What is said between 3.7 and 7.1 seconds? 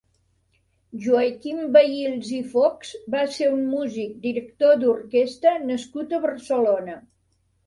músic, director d'orquesta nascut a Barcelona.